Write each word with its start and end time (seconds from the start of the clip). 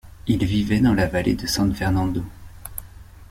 Il 0.25 0.43
vivait 0.43 0.79
dans 0.79 0.95
la 0.95 1.05
vallée 1.05 1.35
de 1.35 1.45
San 1.45 1.75
Fernando. 1.75 2.23